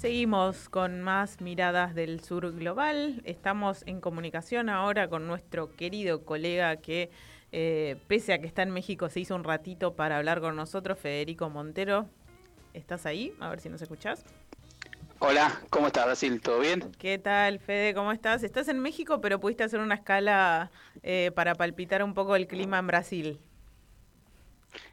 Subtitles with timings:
[0.00, 3.20] Seguimos con más miradas del sur global.
[3.26, 7.10] Estamos en comunicación ahora con nuestro querido colega que,
[7.52, 10.98] eh, pese a que está en México, se hizo un ratito para hablar con nosotros,
[10.98, 12.08] Federico Montero.
[12.72, 13.34] ¿Estás ahí?
[13.40, 14.24] A ver si nos escuchás.
[15.18, 16.40] Hola, ¿cómo estás, Brasil?
[16.40, 16.80] ¿Todo bien?
[16.98, 17.92] ¿Qué tal, Fede?
[17.92, 18.42] ¿Cómo estás?
[18.42, 20.70] Estás en México, pero pudiste hacer una escala
[21.02, 23.40] eh, para palpitar un poco el clima en Brasil.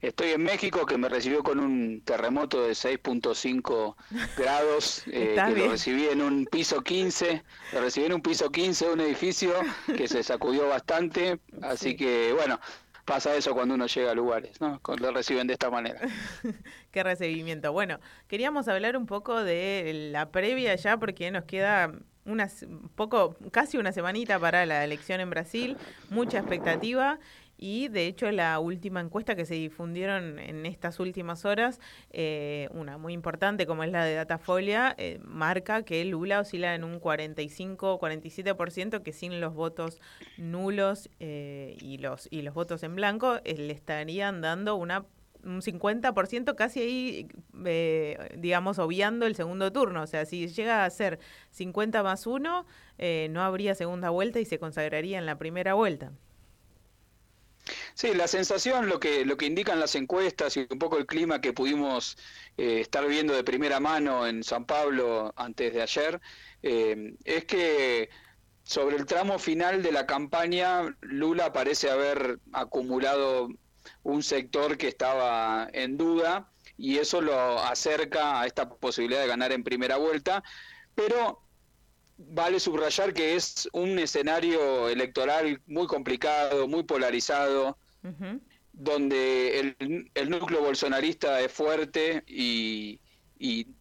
[0.00, 3.94] Estoy en México, que me recibió con un terremoto de 6.5
[4.36, 8.86] grados, eh, que lo recibí en un piso 15, lo recibí en un piso 15
[8.86, 9.52] de un edificio
[9.96, 12.58] que se sacudió bastante, así que bueno,
[13.04, 14.80] pasa eso cuando uno llega a lugares, ¿no?
[14.98, 16.00] Lo reciben de esta manera.
[16.90, 17.72] Qué recibimiento.
[17.72, 21.92] Bueno, queríamos hablar un poco de la previa ya, porque nos queda
[22.24, 25.76] unas poco, casi una semanita para la elección en Brasil,
[26.08, 27.18] mucha expectativa
[27.62, 31.78] y de hecho la última encuesta que se difundieron en estas últimas horas,
[32.10, 36.82] eh, una muy importante como es la de Datafolia, eh, marca que Lula oscila en
[36.82, 40.00] un 45-47% que sin los votos
[40.38, 45.06] nulos eh, y, los, y los votos en blanco le estarían dando una
[45.44, 47.28] un 50% casi ahí,
[48.38, 50.02] digamos, obviando el segundo turno.
[50.02, 51.18] O sea, si llega a ser
[51.50, 52.64] 50 más 1,
[53.30, 56.12] no habría segunda vuelta y se consagraría en la primera vuelta.
[57.94, 61.40] Sí, la sensación, lo que, lo que indican las encuestas y un poco el clima
[61.40, 62.16] que pudimos
[62.56, 66.20] eh, estar viendo de primera mano en San Pablo antes de ayer,
[66.62, 68.10] eh, es que
[68.64, 73.48] sobre el tramo final de la campaña, Lula parece haber acumulado
[74.04, 79.52] un sector que estaba en duda y eso lo acerca a esta posibilidad de ganar
[79.52, 80.42] en primera vuelta,
[80.94, 81.42] pero
[82.28, 87.78] vale subrayar que es un escenario electoral muy complicado, muy polarizado,
[88.72, 89.74] donde
[90.14, 92.98] el, núcleo bolsonarista es fuerte y,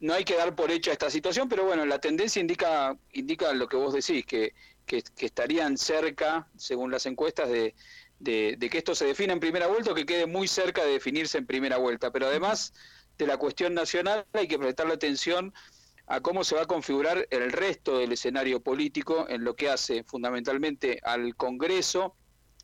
[0.00, 3.68] no hay que dar por hecha esta situación, pero bueno, la tendencia indica, indica lo
[3.68, 4.54] que vos decís, que,
[4.86, 7.74] que, estarían cerca, según las encuestas, de,
[8.18, 11.36] de, que esto se defina en primera vuelta o que quede muy cerca de definirse
[11.36, 12.10] en primera vuelta.
[12.10, 12.72] Pero además
[13.18, 15.52] de la cuestión nacional hay que prestarle atención
[16.10, 20.02] a cómo se va a configurar el resto del escenario político en lo que hace
[20.02, 22.16] fundamentalmente al Congreso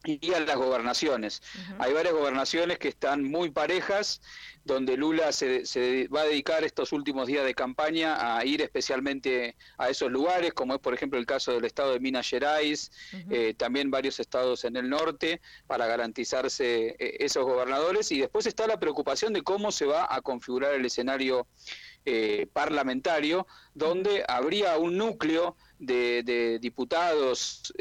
[0.06, 1.42] y a las gobernaciones.
[1.78, 4.20] Hay varias gobernaciones que están muy parejas,
[4.64, 9.90] donde Lula se, va a dedicar estos últimos días de campaña a ir especialmente a
[9.90, 12.90] esos lugares, como es por ejemplo el caso del estado de Minas Gerais,
[13.30, 18.10] eh, también varios estados en el norte, para garantizarse eh, esos gobernadores.
[18.12, 21.46] Y después está la preocupación de cómo se va a configurar el escenario
[22.04, 27.72] eh, parlamentario, donde habría un núcleo de, diputados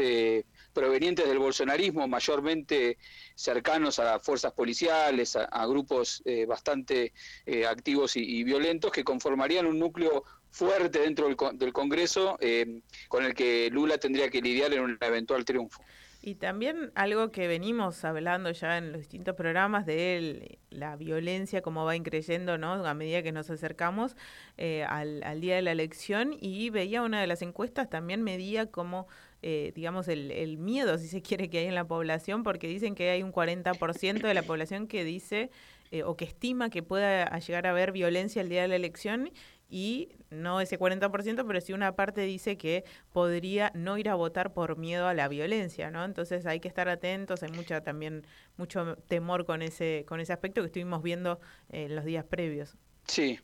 [0.75, 2.97] provenientes del bolsonarismo, mayormente
[3.33, 7.13] cercanos a fuerzas policiales, a, grupos eh, bastante
[7.45, 13.33] eh, activos y, violentos, que conformarían un núcleo fuerte dentro del, Congreso eh, con el
[13.33, 15.81] que Lula tendría que lidiar en un eventual triunfo.
[16.21, 21.85] Y también algo que venimos hablando ya en los distintos programas de la violencia, cómo
[21.85, 22.73] va increyendo ¿no?
[22.85, 24.15] a medida que nos acercamos
[24.57, 26.35] al, al, día de la elección.
[26.39, 29.07] Y veía una de las encuestas, también medía cómo
[29.47, 32.95] eh, digamos, el, el, miedo, si se quiere, que hay en la población, porque dicen
[32.95, 35.51] que hay un 40% de la población que dice
[35.91, 39.29] eh, o que estima que pueda llegar a haber violencia el día de la elección
[39.69, 44.51] y no ese 40%, pero sí una parte dice que podría no ir a votar
[44.51, 46.03] por miedo a la violencia, ¿no?
[46.03, 48.25] Entonces hay que estar atentos, hay mucha también
[48.57, 51.39] mucho temor con ese con ese aspecto que estuvimos viendo
[51.69, 52.75] en los días previos.
[53.05, 53.39] Sí,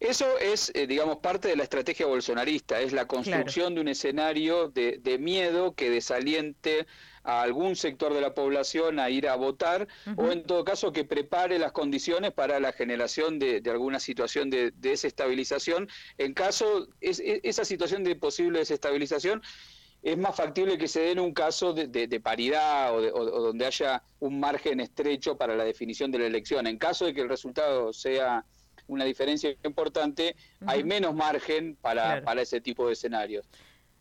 [0.00, 4.68] eso es, eh, digamos, parte de la estrategia bolsonarista, es la construcción de un escenario
[4.68, 6.86] de, miedo que desaliente
[7.22, 11.04] a algún sector de la población a ir a votar o en todo caso que
[11.04, 15.88] prepare las condiciones para la generación de, alguna situación de, desestabilización.
[16.18, 19.42] En caso, es, esa situación de posible desestabilización
[20.02, 24.02] es más factible que se dé en un caso de, paridad o, o, donde haya
[24.20, 26.66] un margen estrecho para la definición de la elección.
[26.66, 28.44] En caso de que el resultado sea
[28.86, 30.36] una diferencia importante,
[30.66, 33.46] hay menos margen para, para ese tipo de escenarios.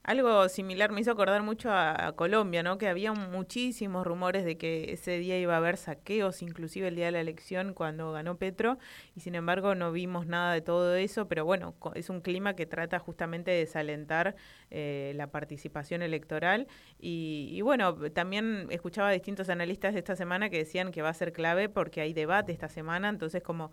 [0.04, 2.78] Algo similar me hizo acordar mucho a, Colombia, ¿no?
[2.78, 7.06] Que había muchísimos rumores de que ese día iba a haber saqueos, inclusive el día
[7.06, 8.78] de la elección cuando ganó Petro,
[9.16, 12.66] y sin embargo no vimos nada de todo eso, pero bueno, es un clima que
[12.66, 14.36] trata justamente de desalentar
[14.72, 16.68] eh, la participación electoral.
[17.00, 21.10] Y, y, bueno, también escuchaba a distintos analistas de esta semana que decían que va
[21.10, 23.72] a ser clave porque hay debate esta semana, entonces como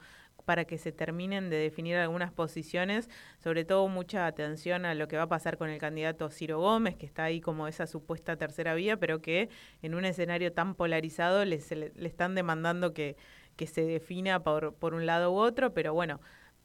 [0.51, 3.09] para que se terminen de definir algunas posiciones,
[3.39, 6.97] sobre todo mucha atención a lo que va a pasar con el candidato Ciro Gómez,
[6.97, 9.49] que está ahí como esa supuesta tercera vía, pero que
[9.81, 13.15] en un escenario tan polarizado le, están demandando que,
[13.55, 16.21] que se defina por, por un lado u otro, pero bueno,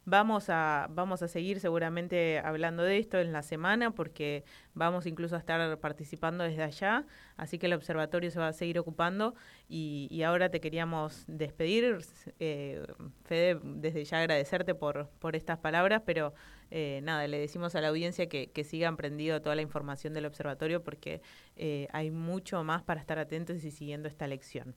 [0.05, 4.43] vamos a, vamos a seguir seguramente hablando de esto en la semana porque
[4.73, 7.05] vamos incluso a estar participando desde allá,
[7.37, 9.35] así que el observatorio se va a seguir ocupando
[9.67, 11.97] y, y ahora te queríamos despedir,
[12.39, 12.85] eh,
[13.25, 16.33] Fede, desde ya agradecerte por, por estas palabras, pero
[16.71, 20.25] eh, nada, le decimos a la audiencia que, que sigan prendido toda la información del
[20.25, 21.21] observatorio porque
[21.55, 24.75] eh, hay mucho más para estar atentos y siguiendo esta lección.